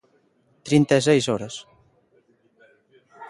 [0.67, 1.55] ¡Trinta e seis horas!